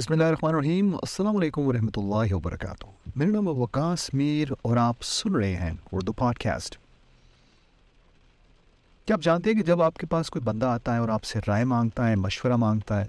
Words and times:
بسم 0.00 0.12
اللہ 0.12 0.24
الرحمن 0.24 0.54
الرحیم۔ 0.54 0.94
السلام 0.94 1.36
علیکم 1.36 1.62
ورحمۃ 1.62 1.96
اللہ 1.96 2.32
وبرکاتہ۔ 2.34 2.86
میرا 3.16 3.30
نام 3.30 3.46
ہے 3.46 3.52
وکاس 3.52 4.08
میر 4.14 4.52
اور 4.62 4.76
آپ 4.76 5.02
سن 5.02 5.34
رہے 5.36 5.54
ہیں 5.56 5.70
اردو 5.92 6.12
پوڈ 6.12 6.38
کاسٹ 6.38 6.76
کیا 9.06 9.14
آپ 9.14 9.22
جانتے 9.22 9.50
ہیں 9.50 9.56
کہ 9.56 9.62
جب 9.62 9.82
آپ 9.82 9.96
کے 9.96 10.06
پاس 10.06 10.30
کوئی 10.30 10.42
بندہ 10.44 10.66
آتا 10.66 10.94
ہے 10.94 10.98
اور 10.98 11.08
آپ 11.08 11.24
سے 11.24 11.40
رائے 11.46 11.64
مانگتا 11.64 12.08
ہے، 12.08 12.14
مشورہ 12.16 12.56
مانگتا 12.56 13.00
ہے، 13.00 13.08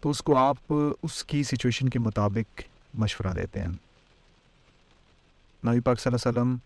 تو 0.00 0.10
اس 0.10 0.22
کو 0.22 0.36
آپ 0.36 0.72
اس 1.02 1.24
کی 1.24 1.42
سچویشن 1.42 1.88
کے 1.88 1.98
مطابق 1.98 2.62
مشورہ 2.94 3.32
دیتے 3.36 3.60
ہیں۔ 3.60 3.68
نبی 5.62 5.80
پاک 5.80 6.00
صلی 6.00 6.12
اللہ 6.12 6.28
علیہ 6.28 6.40
وسلم 6.40 6.56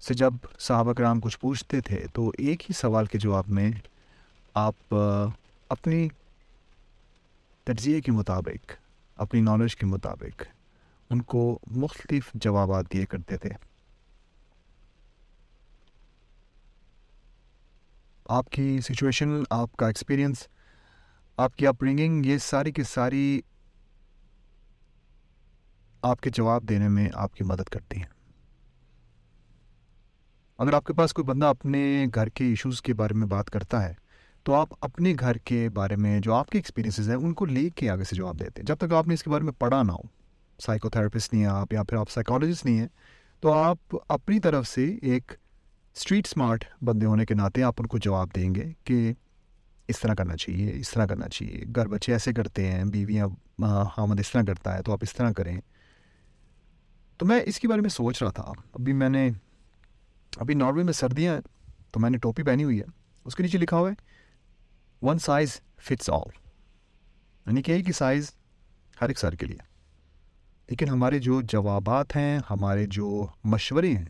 سے 0.00 0.14
جب 0.14 0.32
صحابہ 0.58 0.92
کرام 0.92 1.20
کچھ 1.20 1.38
پوچھتے 1.38 1.80
تھے، 1.80 2.04
تو 2.12 2.30
ایک 2.38 2.70
ہی 2.70 2.74
سوال 2.74 3.06
کے 3.06 3.18
جواب 3.18 3.44
میں 3.48 3.70
آپ 4.54 4.94
اپنی 5.70 6.08
تجزیے 7.64 8.00
کے 8.00 8.12
مطابق، 8.12 8.72
اپنی 9.16 9.40
نالج 9.40 9.76
کے 9.76 9.86
مطابق 9.86 10.42
ان 11.10 11.22
کو 11.22 11.58
مختلف 11.66 12.30
جوابات 12.34 12.92
دیے 12.92 13.06
کرتے 13.06 13.36
تھے۔ 13.36 13.50
آپ 18.24 18.50
کی 18.50 18.80
سچویشن 18.80 19.28
آپ 19.50 19.76
کا 19.76 19.86
ایکسپیرئنس 19.86 20.48
آپ 21.36 21.56
کی 21.56 21.66
اپ 21.66 21.84
رنگنگ 21.84 22.26
یہ 22.26 22.38
ساری 22.38 22.72
کی 22.72 22.82
ساری 22.82 23.40
آپ 26.02 26.20
کے 26.20 26.30
جواب 26.30 26.68
دینے 26.68 26.88
میں 26.88 27.08
آپ 27.14 27.34
کی 27.34 27.44
مدد 27.44 27.68
کرتی 27.68 27.96
ہیں۔ 27.96 28.22
اگر 30.58 30.72
آپ 30.72 30.84
کے 30.84 30.92
پاس 30.92 31.14
کوئی 31.14 31.24
بندہ 31.24 31.46
اپنے 31.46 32.06
گھر 32.14 32.28
کے 32.28 32.44
ایشوز 32.44 32.82
کے 32.82 32.94
بارے 32.94 33.14
میں 33.14 33.26
بات 33.26 33.50
کرتا 33.50 33.88
ہے 33.88 34.01
تو 34.42 34.54
آپ 34.54 34.68
اپنے 34.80 35.14
گھر 35.20 35.36
کے 35.36 35.68
بارے 35.68 35.96
میں 35.96 36.20
جو 36.20 36.34
آپ 36.34 36.50
کے 36.50 36.58
ایکسپیرینسز 36.58 37.08
ہیں، 37.08 37.16
ان 37.16 37.34
کو 37.34 37.44
لے 37.44 37.70
کے 37.70 37.90
آگے 37.90 38.04
سے 38.04 38.16
جواب 38.16 38.40
دیتے 38.40 38.60
ہیں۔ 38.60 38.66
جب 38.66 38.76
تک 38.76 38.92
آپ 38.92 39.08
نے 39.08 39.14
اس 39.14 39.22
کے 39.22 39.30
بارے 39.30 39.44
میں 39.44 39.52
پڑھا 39.52 39.82
نہ 39.82 39.92
ہو 39.92 40.02
سائیکو 40.58 40.90
تھراپسٹ 40.90 41.32
نہیں 41.32 41.42
ہیں 41.42 41.50
آپ 41.50 41.72
یا 41.72 41.82
پھر 41.82 41.96
آپ 41.96 42.10
سائیکالوجسٹ 42.10 42.64
نہیں 42.64 42.78
ہیں، 42.78 42.88
تو 43.40 43.52
آپ 43.52 43.96
اپنی 44.08 44.40
طرف 44.40 44.68
سے 44.68 44.94
ایک 45.02 45.32
اسٹریٹ 45.96 46.26
اسمارٹ 46.26 46.64
بندے 46.82 47.06
ہونے 47.06 47.24
کے 47.24 47.34
ناطے 47.34 47.62
آپ 47.62 47.74
ان 47.78 47.86
کو 47.86 47.98
جواب 47.98 48.28
دیں 48.34 48.54
گے 48.54 48.72
کہ 48.84 49.12
اس 49.88 50.00
طرح 50.00 50.14
کرنا 50.14 50.36
چاہیے، 50.36 50.72
اس 50.74 50.90
طرح 50.90 51.06
کرنا 51.06 51.28
چاہیے۔ 51.28 51.64
گھر 51.76 51.86
بچے 51.86 52.12
ایسے 52.12 52.32
کرتے 52.32 52.72
ہیں، 52.72 52.84
بیویاں 52.84 53.26
حامد 53.98 54.20
اس 54.20 54.32
طرح 54.32 54.42
کرتا 54.42 54.78
ہے، 54.78 54.82
تو 54.82 54.92
آپ 54.92 54.98
اس 55.02 55.14
طرح 55.14 55.32
کریں۔ 55.32 55.60
تو 57.16 57.26
میں 57.26 57.40
اس 57.46 57.60
کے 57.60 57.68
بارے 57.68 57.80
میں 57.80 57.90
سوچ 57.90 58.22
رہا 58.22 58.30
تھا۔ 58.30 58.52
ابھی 58.72 58.92
میں 58.92 59.08
نے، 59.08 59.30
ابھی 60.36 60.54
ناروے 60.54 60.82
میں 60.82 60.92
سردیاں 60.92 61.34
ہیں، 61.34 61.40
تو 61.90 62.00
میں 62.00 62.10
نے 62.10 62.18
ٹوپی 62.18 62.42
پہنی 62.42 62.64
ہوئی 62.64 62.78
ہے۔ 62.78 62.84
اس 63.24 63.34
کے 63.34 63.42
نیچے 63.42 63.58
لکھا 63.58 63.76
ہوا 63.76 63.90
ہے 63.90 64.21
ون 65.02 65.18
سائز 65.18 65.60
فٹس 65.76 66.10
آل 66.10 66.30
یعنی 67.46 67.62
کہ 67.62 67.72
ایک 67.72 67.86
ہی 67.86 67.92
سائز 67.92 68.30
ہر 69.00 69.08
ایک 69.08 69.18
سر 69.18 69.34
کے 69.34 69.46
لیے. 69.46 69.58
لیکن 70.66 70.88
ہمارے 70.88 71.18
جو 71.18 71.40
جوابات 71.42 72.16
ہیں، 72.16 72.38
ہمارے 72.50 72.86
جو 72.86 73.26
مشورے 73.44 73.96
ہیں، 73.96 74.04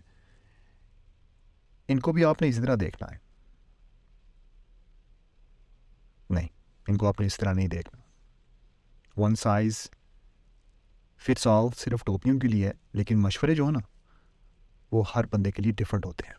ان 1.88 2.00
کو 2.00 2.12
بھی 2.12 2.24
آپ 2.24 2.42
نے 2.42 2.48
اس 2.48 2.56
طرح 2.56 2.76
دیکھنا 2.80 3.12
ہے. 3.12 3.18
نہیں، 6.30 6.48
ان 6.88 6.96
کو 6.96 7.08
آپ 7.08 7.20
نے 7.20 7.26
اس 7.26 7.36
طرح 7.36 7.52
نہیں 7.52 7.68
دیکھنا. 7.68 8.00
ون 9.20 9.34
سائز 9.36 9.90
فٹس 11.16 11.46
آل 11.46 11.66
صرف 11.76 12.04
ٹوپیوں 12.04 12.38
کے 12.38 12.48
لیے 12.48 12.66
ہے، 12.66 12.72
لیکن 12.92 13.18
مشورے 13.18 13.54
جو 13.54 13.64
ہیں 13.64 13.72
نا، 13.72 13.78
وہ 14.92 15.02
ہر 15.14 15.24
بندے 15.26 15.50
کے 15.50 15.62
لیے 15.62 15.72
ڈفرینٹ 15.72 16.06
ہوتے 16.06 16.26
ہیں. 16.26 16.34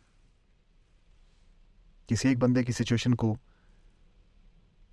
کسی 2.08 2.28
ایک 2.28 2.38
بندے 2.38 2.64
کی 2.64 2.72
سچویشن 2.72 3.16
کو 3.16 3.36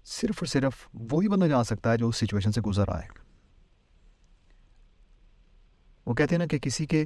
صرف 0.04 0.34
اور 0.36 0.46
صرف 0.46 0.88
وہی 0.94 1.28
بندہ 1.28 1.44
جان 1.44 1.64
سکتا 1.64 1.92
ہے 1.92 1.96
جو 1.96 2.08
اس 2.08 2.16
سچویشن 2.16 2.52
سے 2.52 2.60
گزر 2.60 2.88
آئے۔ 2.88 3.08
وہ 6.06 6.14
کہتے 6.14 6.34
ہیں 6.34 6.38
نا 6.38 6.46
کہ 6.46 6.58
کسی 6.58 6.86
کے 6.86 7.04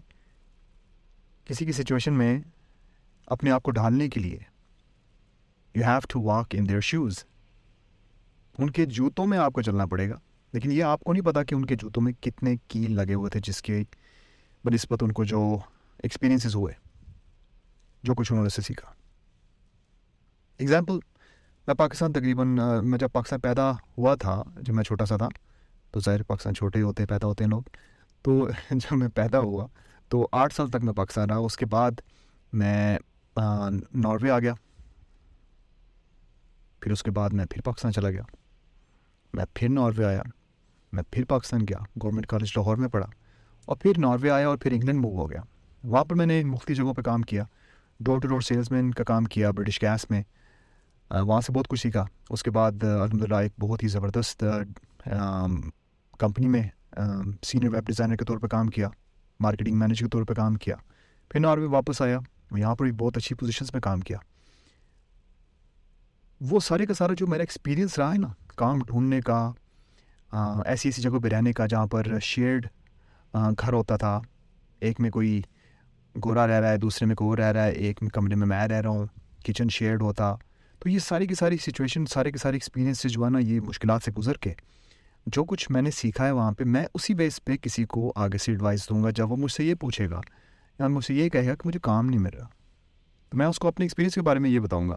کسی 1.45 1.67
کی 1.67 1.72
سچویشن 1.72 2.12
میں 2.12 2.41
اپنے 3.27 3.50
آپ 3.50 3.62
کو 3.62 3.71
ڈھالنے 3.71 4.09
کے 4.09 4.21
لیے 4.21 4.38
you 5.75 5.84
have 5.84 5.99
to 6.09 6.22
walk 6.22 6.47
in 6.53 6.69
their 6.69 6.81
shoes 6.81 7.25
ان 8.59 8.71
کے 8.71 8.87
جوتوں 8.87 9.26
میں 9.26 9.38
آپ 9.38 9.53
کو 9.53 9.62
چلنا 9.62 9.87
پڑے 9.87 10.11
گا۔ 10.11 10.19
لیکن 10.53 10.72
یہ 10.72 10.84
آپ 10.84 11.00
کو 11.00 11.12
نہیں 11.12 11.25
پتا 11.25 11.43
کہ 11.43 11.55
ان 11.55 11.65
کے 11.65 11.75
جوتوں 11.75 12.03
میں 12.03 12.12
کتنے 12.12 12.56
کیل 12.69 12.97
لگے 12.97 13.15
ہوئے 13.15 13.31
تھے 13.31 13.41
جس 13.41 13.62
کے 13.62 13.82
بنسبت 14.65 15.03
ان 15.03 15.12
کو 15.12 15.25
جو 15.25 15.59
ایکسپیرینسز 16.03 16.55
ہوئے، 16.55 16.75
جو 18.03 18.15
کچھ 18.15 18.32
انہوں 18.32 18.44
نے 18.44 18.49
سے 18.49 18.62
سیکھا۔ 18.62 18.88
اگزامپل 20.61 20.99
میں 21.66 21.75
پاکستان 21.75 22.12
تقریباً 22.12 22.58
میں 22.84 22.98
جب 22.98 23.08
پاکستان 23.12 23.41
پیدا 23.41 23.70
ہوا 23.70 24.14
تھا، 24.14 24.42
جب 24.56 24.75
میں 24.75 24.84
چھوٹا 24.84 25.06
سا 25.06 25.16
تھا، 25.16 25.28
تو 25.91 26.00
ظاہر 26.00 26.22
پاکستان 26.22 26.54
چھوٹے 26.54 26.82
ہوتے، 26.82 27.06
پیدا 27.06 27.26
ہوتے 27.26 27.44
ہیں 27.44 27.50
لوگ۔ 27.50 27.62
تو 28.22 28.48
جب 28.70 28.97
میں 28.97 29.08
پیدا 29.08 29.38
ہوا، 29.38 29.66
تو 30.08 30.28
آٹھ 30.32 30.54
سال 30.54 30.70
تک 30.70 30.76
میں 30.82 30.92
پاکستان 30.92 31.30
رہا۔ 31.30 31.36
اس 31.36 31.56
کے 31.56 31.66
بعد 31.66 31.91
میں 32.52 32.98
ناروے 33.94 34.30
آ 34.30 34.38
گیا۔ 34.38 34.54
پھر 36.80 36.92
اس 36.92 37.02
کے 37.02 37.10
بعد 37.10 37.30
میں 37.30 37.44
پھر 37.50 37.62
پاکستان 37.62 37.92
چلا 37.92 38.10
گیا۔ 38.10 38.22
میں 39.32 39.44
پھر 39.54 39.69
ناروے 39.69 40.04
آیا۔ 40.04 40.22
میں 40.92 41.02
پھر 41.10 41.25
پاکستان 41.25 41.60
گیا۔ 41.60 41.78
گورنمنٹ 42.02 42.26
کالج 42.26 42.52
لاہور 42.56 42.76
میں 42.76 42.88
پڑھا۔ 42.88 43.06
اور 43.66 43.76
پھر 43.76 43.92
ناروے 43.98 44.31
آیا 44.31 44.48
اور 44.48 44.56
پھر 44.56 44.72
انگلینڈ 44.72 44.98
موو 44.98 45.16
ہو 45.19 45.31
گیا۔ 45.31 45.41
وہاں 45.84 46.04
پر 46.04 46.14
میں 46.14 46.26
نے 46.26 46.44
مختلف 46.44 46.76
جگہوں 46.76 46.94
پہ 46.94 47.02
کام 47.02 47.22
کیا۔ 47.22 47.44
ڈور 48.00 48.19
ٹو 48.19 48.28
ڈور 48.28 48.41
سیلس 48.41 48.70
مین 48.70 48.91
کا 48.91 49.04
کام 49.04 49.25
کیا 49.25 49.50
برٹش 49.50 49.82
گیس 49.82 50.10
میں۔ 50.10 50.22
وہاں 51.10 51.41
سے 51.41 51.53
بہت 51.53 51.69
کچھ 51.69 51.81
سیکھا۔ 51.81 52.04
اس 52.31 52.42
کے 52.42 52.50
بعد 52.50 52.84
الحمد 52.84 53.22
للہ 53.22 53.37
ایک 53.37 53.53
بہت 53.60 53.82
ہی 53.82 53.88
زبردست 53.88 54.44
کمپنی 56.19 56.48
میں 56.48 56.62
سینئر 57.42 57.69
ویب 57.69 57.87
ڈیزائنر 57.87 58.16
کے 58.16 58.25
طور 58.25 58.38
پہ 58.38 58.47
کام 58.47 58.69
کیا، 58.69 58.88
مارکیٹنگ 59.41 59.78
مینیجر 59.78 60.04
کے 60.06 60.09
طور 60.09 60.22
پہ 60.22 60.34
کام 60.34 60.54
کیا۔ 60.54 60.76
پھر 61.31 61.41
ناروے 61.41 61.66
واپس 61.66 62.00
آیا، 62.03 62.19
یہاں 62.56 62.75
پر 62.75 62.84
بھی 62.84 62.93
بہت 62.93 63.16
اچھی 63.16 63.34
پوزیشنس 63.34 63.72
میں 63.75 63.81
کام 63.82 64.00
کیا۔ 64.00 64.19
وہ 66.41 66.60
سارے 66.60 66.87
کا 66.87 66.94
سارا 66.94 67.12
جو 67.19 67.26
میرا 67.26 67.43
ایکسپیرینس 67.43 67.98
رہا 67.98 68.12
ہے 68.12 68.19
نا، 68.19 68.28
کام 68.56 68.78
ڈھونڈنے 68.87 69.20
کا 69.20 69.50
ایسی 70.66 70.88
ایسی 70.88 71.03
جگہ 71.03 71.19
پہ 71.22 71.28
رہنے 71.28 71.53
کا، 71.53 71.66
جہاں 71.66 71.87
پر 71.87 72.19
شیئرڈ 72.22 72.66
گھر 73.34 73.72
ہوتا 73.72 73.97
تھا۔ 73.97 74.20
ایک 74.81 75.00
میں 75.00 75.10
کوئی 75.10 75.41
گورا 76.14 76.47
رہ 76.47 76.60
رہا 76.60 76.70
ہے، 76.70 76.76
دوسرے 76.76 77.06
میں 77.06 77.16
کوئی 77.16 77.37
رہ 77.37 77.53
رہا 77.53 77.64
ہے۔ 77.64 77.70
ایک 77.70 78.03
میں 78.03 78.10
کمرے 78.10 78.34
میں 78.34 78.47
میں 78.47 78.66
رہ 78.69 78.81
رہا 78.81 78.91
ہوں 78.91 79.06
کچن 79.44 79.69
شیئرڈ 79.69 80.03
ہوتا۔ 80.03 80.34
تو 80.84 80.91
یہ 80.91 80.99
ساری 80.99 81.27
کی 81.27 81.34
ساری 81.34 81.56
سچویشن 81.56 82.06
سارے 82.06 82.31
کے 82.31 82.39
سارے 82.39 82.56
ایکسپیرینس 82.56 82.99
سے 82.99 83.09
جو 83.09 83.25
ہے 83.25 83.31
نا، 83.31 83.39
یہ 83.39 83.61
مشکلات 83.61 84.03
سے 84.03 84.12
گزر 84.12 84.33
کے 84.33 84.55
جو 85.27 85.45
کچھ 85.45 85.71
میں 85.71 85.83
نے 85.83 85.91
سیکھا 85.91 86.27
ہے 86.27 86.31
وہاں 86.31 86.53
پہ، 86.53 86.65
میں 86.65 86.84
اسی 86.95 87.15
بیس 87.15 87.45
پہ 87.45 87.56
کسی 87.56 87.84
کو 87.84 88.12
آگے 88.17 88.39
سے 88.39 88.53
ایڈوائس 88.53 88.89
دوں 88.89 89.05
گا 89.05 89.11
جب 89.11 89.33
وہ 89.33 89.37
مجھ 89.37 89.53
سے 89.53 89.65
یہ 89.65 89.75
پوچھے 89.75 90.11
گا 90.11 90.21
یا 90.78 90.89
مجھ 90.89 91.05
سے 91.05 91.15
یہ 91.15 91.28
کہے 91.28 91.47
گا 91.47 91.55
کہ 91.55 91.69
مجھے 91.69 91.81
کام 91.83 92.06
نہیں 92.06 92.21
مل 92.21 92.31
رہا۔ 92.31 92.47
تو 93.31 93.37
میں 93.37 93.47
اس 93.47 93.59
کو 93.59 93.69
اپنے 93.69 93.84
ایکسپیرینس 93.84 94.15
کے 94.15 94.23
بارے 94.23 94.39
میں 94.39 94.50
یہ 94.50 94.61
بتاؤں 94.61 94.89
گا 94.89 94.97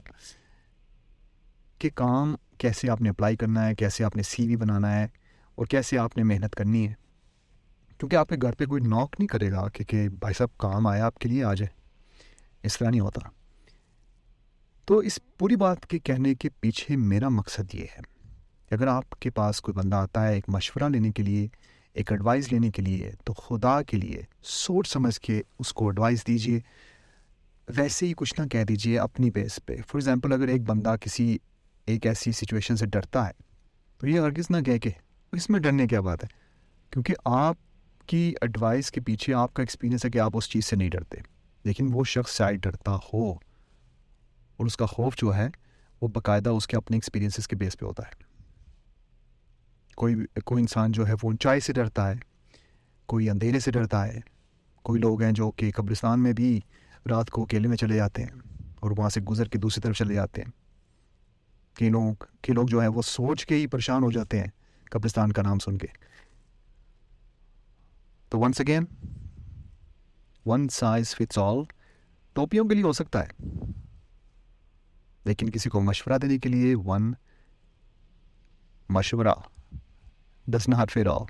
کہ 1.79 1.89
کام 1.95 2.35
کیسے 2.57 2.89
آپ 2.89 3.01
نے 3.01 3.09
اپلائی 3.09 3.35
کرنا 3.35 3.67
ہے، 3.67 3.75
کیسے 3.75 4.03
آپ 4.03 4.15
نے 4.15 4.23
سی 4.23 4.47
وی 4.47 4.55
بنانا 4.55 4.99
ہے 4.99 5.07
اور 5.55 5.65
کیسے 5.65 5.97
آپ 5.97 6.17
نے 6.17 6.23
محنت 6.23 6.55
کرنی 6.55 6.87
ہے۔ 6.87 6.93
کیونکہ 7.97 8.15
آپ 8.15 8.29
کے 8.29 8.35
گھر 8.41 8.51
پہ 8.51 8.65
کوئی 8.65 8.81
نوک 8.81 9.15
نہیں 9.19 9.27
کرے 9.27 9.51
گا 9.51 9.69
کہ 9.69 9.83
کہ 9.83 10.09
بھائی 10.09 10.33
صاحب 10.33 10.57
کام 10.57 10.87
آیا، 10.87 11.05
آپ 11.05 11.19
کے 11.19 11.29
لیے 11.29 11.43
آ 11.43 11.53
جائے 11.53 11.69
اس 12.63 12.77
طرح 12.77 12.89
نہیں 12.89 13.01
ہوتا۔ 13.01 13.36
تو 14.87 14.97
اس 14.97 15.19
پوری 15.37 15.55
بات 15.55 15.87
کے 15.87 15.99
کہنے 15.99 16.35
کے 16.35 16.49
پیچھے 16.49 16.95
میرا 16.95 17.29
مقصد 17.29 17.75
یہ 17.75 17.83
ہے 17.83 18.01
کہ 18.69 18.73
اگر 18.73 18.87
آپ 18.87 19.09
کے 19.09 19.29
پاس 19.29 19.61
کوئی 19.61 19.75
بندہ 19.75 19.95
آتا 19.95 20.27
ہے 20.27 20.33
ایک 20.33 20.43
مشورہ 20.47 20.89
لینے 20.89 21.11
کے 21.11 21.23
لیے، 21.23 21.47
ایک 21.93 22.11
ایڈوائز 22.11 22.51
لینے 22.51 22.71
کے 22.71 22.81
لیے، 22.81 23.11
تو 23.23 23.33
خدا 23.33 23.81
کے 23.81 23.97
لیے 23.97 24.21
سوچ 24.43 24.87
سمجھ 24.87 25.19
کے 25.19 25.41
اس 25.59 25.73
کو 25.73 25.87
ایڈوائز 25.87 26.27
دیجیے 26.27 26.59
ویسے 27.67 28.07
ہی 28.07 28.13
کچھ 28.17 28.39
نہ 28.39 28.47
کہہ 28.47 28.63
دیجیے 28.63 28.99
اپنی 28.99 29.31
بیس 29.31 29.59
پہ۔ 29.65 29.75
فار 29.75 29.95
ایگزامپل 29.95 30.33
اگر 30.33 30.47
ایک 30.47 30.61
بندہ 30.61 30.95
کسی، 31.01 31.37
ایک 31.85 32.05
ایسی 32.05 32.31
سچویشن 32.31 32.75
سے 32.75 32.85
ڈرتا 32.85 33.27
ہے، 33.27 33.31
تو 33.99 34.07
یہ 34.07 34.19
ہرگز 34.19 34.49
نہ 34.49 34.61
کہہ 34.61 34.77
کے 34.77 34.89
اس 35.33 35.49
میں 35.49 35.59
ڈرنے 35.59 35.87
کیا 35.87 36.01
بات 36.01 36.23
ہے؟ 36.23 36.29
کیونکہ 36.91 37.13
آپ 37.25 37.55
کی 38.07 38.33
ایڈوائز 38.41 38.91
کے 38.91 39.01
پیچھے 39.01 39.33
آپ 39.33 39.53
کا 39.53 39.63
ایکسپیرینس 39.63 40.05
ہے 40.05 40.09
کہ 40.09 40.19
آپ 40.19 40.37
اس 40.37 40.49
چیز 40.49 40.65
سے 40.65 40.75
نہیں 40.75 40.89
ڈرتے، 40.89 41.17
لیکن 41.63 41.89
وہ 41.91 42.03
شخص 42.03 42.37
شاید 42.37 42.59
ڈرتا 42.63 42.97
ہو۔ 43.13 43.46
اور 44.57 44.65
اس 44.65 44.77
کا 44.77 44.85
خوف 44.85 45.15
جو 45.17 45.35
ہے 45.35 45.49
وہ 46.01 46.07
باقاعدہ 46.07 46.49
اس 46.49 46.67
کے 46.67 46.77
اپنے 46.77 46.97
ایکسپیرینسز 46.97 47.47
کے 47.47 47.55
بیس 47.55 47.77
پہ 47.77 47.85
ہوتا 47.85 48.03
ہے۔ 48.03 48.23
کوئی 49.95 50.15
کوئی 50.45 50.61
انسان 50.61 50.91
جو 50.91 51.07
ہے 51.07 51.13
وہ 51.13 51.19
اونچائی 51.23 51.59
سے 51.59 51.73
ڈرتا 51.73 52.09
ہے، 52.09 52.15
کوئی 53.05 53.29
اندھیرے 53.29 53.59
سے 53.59 53.71
ڈرتا 53.71 54.07
ہے، 54.07 54.19
کوئی 54.83 55.01
لوگ 55.01 55.21
ہیں 55.21 55.31
جو 55.31 55.51
کہ 55.51 55.71
قبرستان 55.75 56.19
میں 56.19 56.33
بھی 56.33 56.59
رات 57.09 57.29
کو 57.29 57.43
اکیلے 57.43 57.67
میں 57.67 57.77
چلے 57.77 57.95
جاتے 57.95 58.23
ہیں 58.23 58.29
اور 58.79 58.91
وہاں 58.97 59.09
سے 59.09 59.21
گزر 59.21 59.47
کے 59.47 59.57
دوسری 59.57 59.81
طرف 59.81 59.95
چلے 59.95 60.13
جاتے 60.13 60.41
ہیں۔ 60.41 60.51
کہ 61.77 61.89
لوگ 61.89 62.23
کہ 62.41 62.53
لوگ 62.53 62.67
جو 62.67 62.79
ہیں 62.79 62.87
وہ 62.87 63.01
سوچ 63.01 63.45
کے 63.45 63.55
ہی 63.55 63.67
پریشان 63.67 64.03
ہو 64.03 64.11
جاتے 64.11 64.39
ہیں 64.39 64.47
قبرستان 64.91 65.31
کا 65.31 65.41
نام 65.41 65.59
سن 65.59 65.77
کے۔ 65.77 65.87
تو 68.29 68.39
once 68.39 68.61
again 68.61 68.83
one 70.45 70.67
size 70.69 71.15
fits 71.15 71.37
all 71.37 71.57
ٹوپیوں 72.33 72.65
کے 72.65 72.75
لیے 72.75 72.83
ہو 72.83 72.91
سکتا 72.91 73.23
ہے۔ 73.23 73.27
لیکن 75.27 75.49
کسی 75.49 75.69
کو 75.69 75.81
مشورہ 75.81 76.17
دینے 76.17 76.37
کے 76.37 76.49
لیے 76.49 76.75
ون 76.75 77.13
مشورہ، 78.89 79.33
دس 80.45 80.69
ناٹ 80.69 80.91
فیر 80.91 81.07
آل 81.07 81.23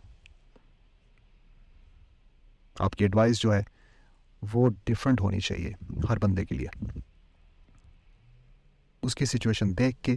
آپ 2.79 2.95
کی 2.95 3.03
ایڈوائس 3.03 3.39
جو 3.39 3.53
ہے، 3.53 3.63
وہ 4.53 4.69
ڈفرینٹ 4.85 5.21
ہونی 5.21 5.39
چاہیے 5.39 5.71
ہر 6.09 6.17
بندے 6.19 6.45
کے 6.45 6.55
لیے۔ 6.55 6.99
اس 9.01 9.15
کی 9.15 9.25
سچویشن 9.25 9.77
دیکھ 9.77 9.97
کے، 10.01 10.15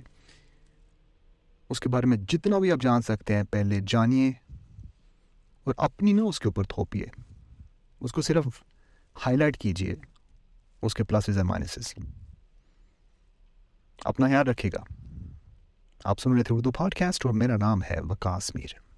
اس 1.69 1.81
کے 1.81 1.89
بارے 1.89 2.07
میں 2.07 2.17
جتنا 2.29 2.59
بھی 2.59 2.73
آپ 2.73 2.79
جان 2.81 3.03
سکتے 3.03 3.35
ہیں، 3.35 3.43
پہلے 3.43 3.81
جانیے 3.87 4.33
اور 5.65 5.75
اپنی 5.77 6.13
نا 6.13 6.23
اس 6.23 6.41
کے 6.41 6.49
اوپر 6.49 6.65
تھوپیے۔ 6.65 7.07
اس 8.01 8.13
کو 8.13 8.23
صرف 8.23 8.47
ہائی 9.27 9.37
لائٹ 9.37 9.59
کیجیے، 9.59 9.95
اس 10.83 10.95
کے 10.95 11.05
پلسز 11.05 11.37
اینڈ 11.37 11.51
مائنسز 11.51 11.95
اپنا 14.05 14.27
خیال 14.27 14.47
رکھے 14.47 14.69
گا۔ 14.69 14.83
آپ 16.05 16.19
سن 16.19 16.33
رہے 16.33 16.43
تھے 16.43 16.55
اردو 16.55 16.71
پاڈ 16.71 16.95
کاسٹ 16.95 17.27
اور 17.27 17.35
میرا 17.35 17.57
نام 17.57 17.83
ہے 17.83 18.01
وکاس 18.01 18.55
میر۔ 18.55 18.90